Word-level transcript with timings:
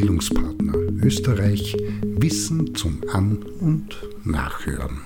Bildungspartner 0.00 0.72
Österreich 1.02 1.76
Wissen 2.02 2.74
zum 2.74 3.02
An- 3.12 3.42
und 3.60 3.98
Nachhören. 4.24 5.02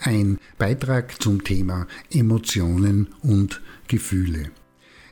Ein 0.00 0.38
Beitrag 0.56 1.20
zum 1.20 1.44
Thema 1.44 1.86
Emotionen 2.10 3.08
und 3.20 3.60
Gefühle. 3.86 4.50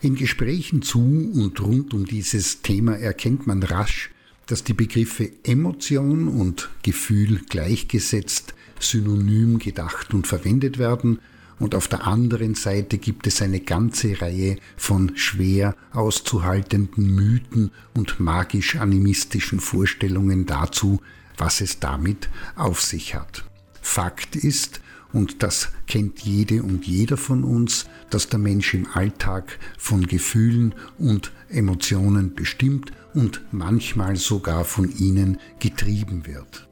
In 0.00 0.14
Gesprächen 0.14 0.82
zu 0.82 1.00
und 1.00 1.60
rund 1.60 1.92
um 1.92 2.04
dieses 2.04 2.62
Thema 2.62 2.96
erkennt 2.96 3.48
man 3.48 3.64
rasch, 3.64 4.12
dass 4.46 4.62
die 4.62 4.74
Begriffe 4.74 5.28
Emotion 5.42 6.28
und 6.28 6.70
Gefühl 6.84 7.40
gleichgesetzt, 7.48 8.54
synonym 8.78 9.58
gedacht 9.58 10.14
und 10.14 10.28
verwendet 10.28 10.78
werden 10.78 11.18
und 11.58 11.74
auf 11.74 11.88
der 11.88 12.06
anderen 12.06 12.54
Seite 12.54 12.98
gibt 12.98 13.26
es 13.26 13.42
eine 13.42 13.60
ganze 13.60 14.20
Reihe 14.20 14.56
von 14.76 15.16
schwer 15.16 15.76
auszuhaltenden 15.92 17.14
Mythen 17.14 17.70
und 17.94 18.20
magisch-animistischen 18.20 19.60
Vorstellungen 19.60 20.46
dazu, 20.46 21.00
was 21.36 21.60
es 21.60 21.80
damit 21.80 22.28
auf 22.56 22.80
sich 22.80 23.14
hat. 23.14 23.44
Fakt 23.80 24.36
ist, 24.36 24.80
und 25.12 25.44
das 25.44 25.68
kennt 25.86 26.20
jede 26.20 26.64
und 26.64 26.86
jeder 26.86 27.16
von 27.16 27.44
uns, 27.44 27.86
dass 28.10 28.28
der 28.28 28.40
Mensch 28.40 28.74
im 28.74 28.88
Alltag 28.92 29.60
von 29.78 30.06
Gefühlen 30.08 30.74
und 30.98 31.30
Emotionen 31.48 32.34
bestimmt 32.34 32.92
und 33.14 33.40
manchmal 33.52 34.16
sogar 34.16 34.64
von 34.64 34.90
ihnen 34.90 35.38
getrieben 35.60 36.26
wird. 36.26 36.68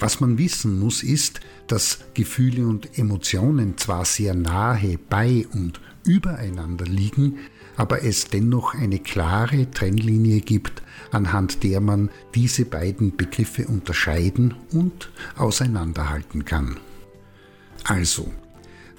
Was 0.00 0.18
man 0.20 0.38
wissen 0.38 0.80
muss, 0.80 1.02
ist, 1.02 1.40
dass 1.66 1.98
Gefühle 2.14 2.66
und 2.66 2.98
Emotionen 2.98 3.76
zwar 3.76 4.06
sehr 4.06 4.34
nahe 4.34 4.98
bei 5.10 5.46
und 5.52 5.80
übereinander 6.04 6.86
liegen, 6.86 7.38
aber 7.76 8.02
es 8.02 8.26
dennoch 8.26 8.74
eine 8.74 8.98
klare 8.98 9.70
Trennlinie 9.70 10.40
gibt, 10.40 10.82
anhand 11.12 11.62
der 11.62 11.80
man 11.80 12.08
diese 12.34 12.64
beiden 12.64 13.16
Begriffe 13.16 13.66
unterscheiden 13.66 14.54
und 14.72 15.10
auseinanderhalten 15.36 16.46
kann. 16.46 16.78
Also, 17.84 18.32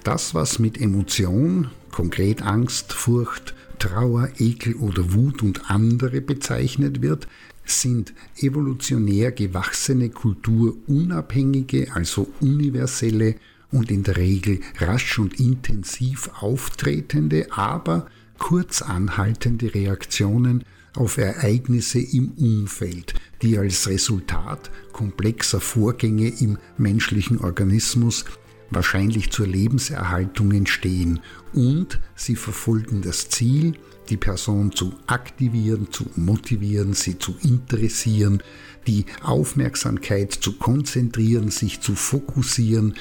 das, 0.04 0.34
was 0.34 0.58
mit 0.58 0.80
Emotion, 0.80 1.70
konkret 1.90 2.42
Angst, 2.42 2.92
Furcht, 2.92 3.54
Trauer, 3.82 4.28
Ekel 4.38 4.76
oder 4.76 5.12
Wut 5.12 5.42
und 5.42 5.68
andere 5.68 6.20
bezeichnet 6.20 7.02
wird, 7.02 7.26
sind 7.64 8.14
evolutionär 8.38 9.32
gewachsene 9.32 10.08
kulturunabhängige, 10.08 11.92
also 11.92 12.28
universelle 12.40 13.34
und 13.72 13.90
in 13.90 14.04
der 14.04 14.18
Regel 14.18 14.60
rasch 14.78 15.18
und 15.18 15.40
intensiv 15.40 16.30
auftretende, 16.38 17.48
aber 17.50 18.06
kurz 18.38 18.82
anhaltende 18.82 19.74
Reaktionen 19.74 20.62
auf 20.94 21.18
Ereignisse 21.18 21.98
im 21.98 22.34
Umfeld, 22.36 23.14
die 23.40 23.58
als 23.58 23.88
Resultat 23.88 24.70
komplexer 24.92 25.60
Vorgänge 25.60 26.28
im 26.28 26.56
menschlichen 26.78 27.38
Organismus 27.40 28.26
wahrscheinlich 28.74 29.30
zur 29.30 29.46
Lebenserhaltung 29.46 30.52
entstehen 30.52 31.20
und 31.52 32.00
sie 32.14 32.36
verfolgen 32.36 33.02
das 33.02 33.28
Ziel, 33.28 33.74
die 34.08 34.16
Person 34.16 34.72
zu 34.72 34.94
aktivieren, 35.06 35.88
zu 35.90 36.06
motivieren, 36.16 36.92
sie 36.92 37.18
zu 37.18 37.34
interessieren, 37.42 38.42
die 38.86 39.06
Aufmerksamkeit 39.22 40.32
zu 40.32 40.54
konzentrieren, 40.54 41.50
sich 41.50 41.80
zu 41.80 41.94
fokussieren, 41.94 42.94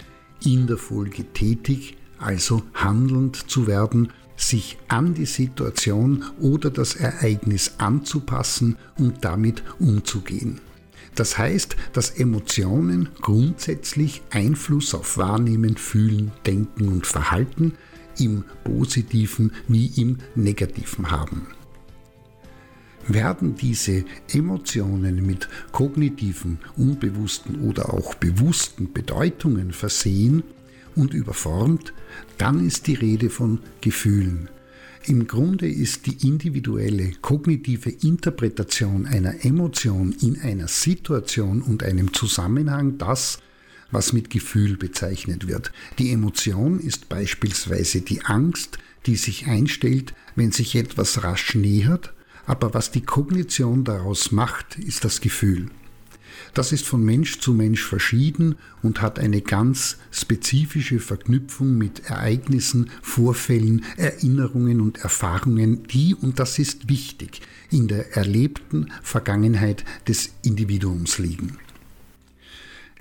in 0.44 0.68
der 0.68 0.78
Folge 0.78 1.26
tätig, 1.34 1.98
also 2.20 2.64
handelnd 2.74 3.50
zu 3.50 3.68
werden, 3.68 4.12
sich 4.36 4.78
an 4.88 5.14
die 5.14 5.26
Situation 5.26 6.26
oder 6.40 6.72
das 6.72 6.96
Ereignis 6.96 7.76
anzupassen 7.78 8.78
und 8.98 9.24
damit 9.24 9.64
umzugehen. 9.80 10.62
Das 11.16 11.38
heißt, 11.38 11.76
dass 11.94 12.12
Emotionen 12.12 13.10
grundsätzlich 13.22 14.22
Einfluss 14.30 14.94
auf 14.94 15.18
Wahrnehmen, 15.18 15.76
Fühlen, 15.76 16.32
Denken 16.46 16.88
und 16.88 17.06
Verhalten 17.06 17.74
im 18.18 18.44
positiven 18.64 19.52
wie 19.68 19.88
im 20.02 20.18
negativen 20.36 21.12
haben. 21.12 21.48
Werden 23.08 23.56
diese 23.56 24.06
Emotionen 24.32 25.26
mit 25.26 25.50
kognitiven, 25.72 26.60
unbewussten 26.78 27.62
oder 27.62 27.94
auch 27.94 28.14
bewussten 28.16 28.94
Bedeutungen 28.94 29.74
versehen 29.74 30.44
und 30.96 31.14
überformt, 31.14 31.94
dann 32.38 32.66
ist 32.66 32.88
die 32.88 32.94
Rede 32.94 33.30
von 33.30 33.60
Gefühlen, 33.82 34.50
im 35.08 35.28
Grunde 35.28 35.68
ist 35.68 36.06
die 36.06 36.28
individuelle 36.28 37.12
kognitive 37.22 37.90
Interpretation 37.90 39.06
einer 39.06 39.44
Emotion 39.44 40.16
in 40.22 40.40
einer 40.40 40.68
Situation 40.68 41.62
und 41.62 41.84
einem 41.84 42.14
Zusammenhang 42.14 42.98
das, 42.98 43.40
was 43.90 44.14
mit 44.14 44.30
Gefühl 44.30 44.78
bezeichnet 44.78 45.48
wird. 45.48 45.72
Die 45.98 46.12
Emotion 46.12 46.80
ist 46.80 47.10
beispielsweise 47.10 48.02
die 48.02 48.22
Angst, 48.26 48.78
die 49.06 49.16
sich 49.16 49.48
einstellt, 49.48 50.14
wenn 50.36 50.52
sich 50.52 50.76
etwas 50.76 51.24
rasch 51.24 51.56
nähert, 51.56 52.14
aber 52.46 52.74
was 52.74 52.92
die 52.92 53.02
Kognition 53.02 53.84
daraus 53.84 54.32
macht, 54.32 54.78
ist 54.78 55.04
das 55.04 55.22
Gefühl. 55.22 55.70
Das 56.54 56.72
ist 56.72 56.86
von 56.86 57.04
Mensch 57.04 57.40
zu 57.40 57.54
Mensch 57.54 57.84
verschieden 57.84 58.56
und 58.82 59.02
hat 59.02 59.20
eine 59.20 59.42
ganz 59.42 59.98
spezifische 60.12 61.00
Verknüpfung 61.00 61.78
mit 61.78 62.10
Ereignissen, 62.10 62.90
Vorfällen, 63.02 63.86
Erinnerungen 63.98 64.82
und 64.82 65.00
Erfahrungen, 65.00 65.84
die, 65.88 66.16
und 66.16 66.40
das 66.40 66.60
ist 66.60 66.90
wichtig, 66.90 67.42
in 67.70 67.88
der 67.88 68.16
erlebten 68.16 68.92
Vergangenheit 69.02 69.86
des 70.08 70.32
Individuums 70.44 71.18
liegen. 71.18 71.58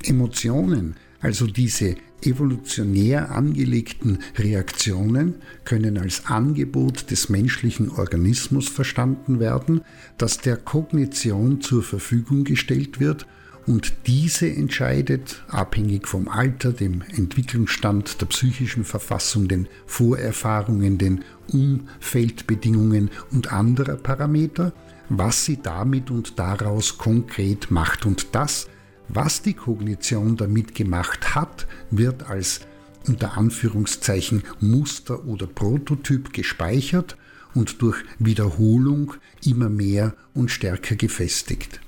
Emotionen, 0.03 0.97
also 1.21 1.47
diese 1.47 1.97
evolutionär 2.23 3.31
angelegten 3.31 4.19
Reaktionen 4.37 5.37
können 5.65 5.99
als 5.99 6.27
Angebot 6.27 7.11
des 7.11 7.29
menschlichen 7.29 7.91
Organismus 7.91 8.69
verstanden 8.69 9.41
werden, 9.41 9.83
das 10.19 10.39
der 10.39 10.57
Kognition 10.57 11.61
zur 11.61 11.83
Verfügung 11.83 12.45
gestellt 12.45 13.01
wird 13.01 13.27
und 13.67 13.93
diese 14.07 14.51
entscheidet, 14.51 15.45
abhängig 15.49 16.09
vom 16.09 16.29
Alter, 16.29 16.73
dem 16.73 17.03
Entwicklungsstand, 17.03 18.21
der 18.21 18.27
psychischen 18.27 18.85
Verfassung, 18.85 19.49
den 19.49 19.69
Vorerfahrungen, 19.87 20.99
den 20.99 21.25
Umfeldbedingungen 21.53 23.11
und 23.31 23.53
anderer 23.53 23.97
Parameter, 23.97 24.73
was 25.09 25.45
sie 25.45 25.59
damit 25.63 26.11
und 26.11 26.39
daraus 26.39 26.99
konkret 26.99 27.71
macht. 27.71 28.07
Und 28.07 28.35
das, 28.35 28.69
was 29.13 29.43
die 29.43 29.55
Kognition 29.55 30.37
damit 30.37 30.75
gemacht 30.75 31.35
hat, 31.35 31.67
wird 31.91 32.29
als 32.29 32.61
unter 33.07 33.37
Anführungszeichen 33.37 34.43
Muster 34.61 35.25
oder 35.27 35.47
Prototyp 35.47 36.33
gespeichert 36.33 37.17
und 37.55 37.83
durch 37.83 37.99
Wiederholung 38.19 39.15
immer 39.45 39.69
mehr 39.69 40.15
und 40.35 40.51
stärker 40.51 40.97
gefestigt. 40.97 41.81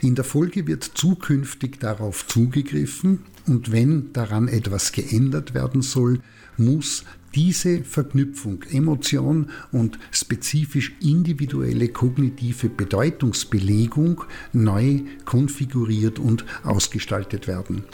In 0.00 0.14
der 0.14 0.24
Folge 0.24 0.66
wird 0.66 0.82
zukünftig 0.82 1.78
darauf 1.78 2.26
zugegriffen 2.26 3.20
und 3.46 3.70
wenn 3.70 4.12
daran 4.12 4.48
etwas 4.48 4.92
geändert 4.92 5.54
werden 5.54 5.82
soll, 5.82 6.20
muss 6.56 7.04
diese 7.36 7.84
Verknüpfung 7.84 8.62
Emotion 8.70 9.50
und 9.70 9.98
spezifisch 10.10 10.94
individuelle 11.00 11.88
kognitive 11.88 12.70
Bedeutungsbelegung 12.70 14.24
neu 14.52 15.02
konfiguriert 15.26 16.18
und 16.18 16.46
ausgestaltet 16.64 17.46
werden. 17.46 17.84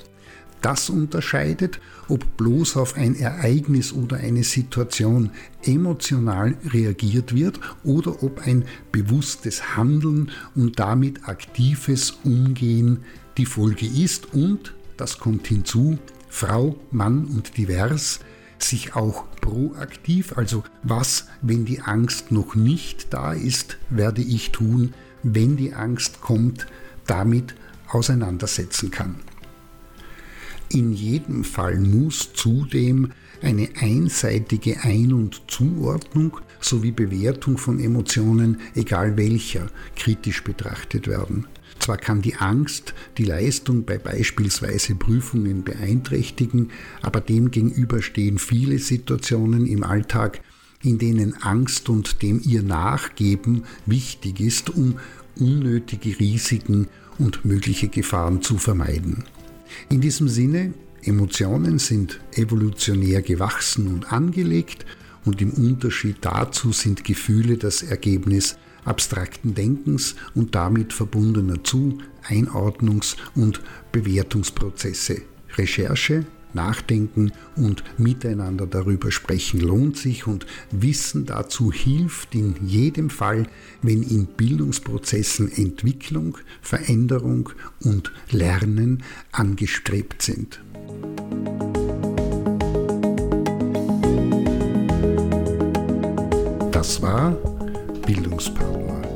Das 0.61 0.91
unterscheidet, 0.91 1.81
ob 2.07 2.37
bloß 2.37 2.77
auf 2.77 2.95
ein 2.95 3.17
Ereignis 3.17 3.93
oder 3.93 4.19
eine 4.19 4.45
Situation 4.45 5.31
emotional 5.65 6.57
reagiert 6.73 7.35
wird 7.35 7.59
oder 7.83 8.23
ob 8.23 8.47
ein 8.47 8.65
bewusstes 8.93 9.77
Handeln 9.77 10.31
und 10.55 10.79
damit 10.79 11.29
aktives 11.29 12.13
Umgehen 12.23 13.01
die 13.39 13.47
Folge 13.47 13.87
ist 13.87 14.33
und, 14.35 14.73
das 14.97 15.19
kommt 15.19 15.49
hinzu, 15.49 15.99
Frau, 16.29 16.77
Mann 16.93 17.25
und 17.25 17.57
divers, 17.57 18.21
sich 18.65 18.95
auch 18.95 19.25
proaktiv, 19.41 20.37
also 20.37 20.65
was, 20.83 21.27
wenn 21.41 21.65
die 21.65 21.81
Angst 21.81 22.31
noch 22.31 22.55
nicht 22.55 23.13
da 23.13 23.33
ist, 23.33 23.79
werde 23.91 24.23
ich 24.23 24.53
tun, 24.53 24.95
wenn 25.23 25.57
die 25.57 25.75
Angst 25.75 26.21
kommt, 26.21 26.67
damit 27.07 27.55
auseinandersetzen 27.89 28.91
kann. 28.91 29.17
In 30.69 30.93
jedem 30.93 31.45
Fall 31.45 31.79
muss 31.79 32.33
zudem 32.33 33.13
eine 33.43 33.69
einseitige 33.79 34.81
Ein- 34.83 35.13
und 35.13 35.43
Zuordnung 35.49 36.39
sowie 36.61 36.93
Bewertung 36.93 37.59
von 37.59 37.79
Emotionen, 37.79 38.61
egal 38.75 39.17
welcher, 39.17 39.67
kritisch 39.97 40.43
betrachtet 40.45 41.09
werden. 41.09 41.47
Zwar 41.83 41.97
kann 41.97 42.23
die 42.23 42.37
Angst 42.37 42.95
die 43.19 43.25
Leistung 43.25 43.85
bei 43.85 43.99
beispielsweise 43.99 44.95
Prüfungen 44.95 45.65
beeinträchtigen, 45.65 46.71
aber 47.01 47.21
demgegenüber 47.21 48.03
stehen 48.03 48.39
viele 48.39 48.79
Situationen 48.79 49.67
im 49.67 49.83
Alltag, 49.83 50.43
in 50.81 50.99
denen 50.99 51.43
Angst 51.43 51.89
und 51.89 52.23
dem 52.23 52.41
ihr 52.45 52.63
Nachgeben 52.63 53.65
wichtig 53.85 54.39
ist, 54.39 54.71
um 54.71 55.01
unnötige 55.37 56.21
Risiken 56.21 56.87
und 57.19 57.45
mögliche 57.45 57.89
Gefahren 57.89 58.43
zu 58.43 58.59
vermeiden. 58.59 59.25
In 59.89 60.01
diesem 60.01 60.29
Sinne, 60.29 60.75
Emotionen 61.03 61.81
sind 61.81 62.21
evolutionär 62.37 63.23
gewachsen 63.23 63.89
und 63.89 64.13
angelegt 64.13 64.87
und 65.25 65.43
im 65.43 65.51
Unterschied 65.51 66.19
dazu 66.21 66.71
sind 66.71 67.03
Gefühle 67.03 67.59
das 67.59 67.83
Ergebnis 67.83 68.57
abstrakten 68.85 69.55
Denkens 69.55 70.17
und 70.35 70.55
damit 70.55 70.93
verbundener 70.93 71.63
Zu-, 71.65 71.99
Einordnungs- 72.29 73.17
und 73.35 73.61
Bewertungsprozesse. 73.93 75.23
Recherche, 75.57 76.25
Nachdenken 76.55 77.33
und 77.57 77.83
miteinander 77.99 78.67
darüber 78.67 79.11
sprechen 79.11 79.61
lohnt 79.61 79.97
sich 79.97 80.27
und 80.27 80.47
Wissen 80.71 81.25
dazu 81.25 81.73
hilft 81.73 82.35
in 82.35 82.57
jedem 82.67 83.11
Fall, 83.11 83.47
wenn 83.81 84.03
in 84.03 84.27
Bildungsprozessen 84.27 85.51
Entwicklung, 85.51 86.39
Veränderung 86.61 87.51
und 87.81 88.13
Lernen 88.31 89.03
angestrebt 89.33 90.23
sind. 90.23 90.61
Das 96.71 97.01
war 97.01 97.39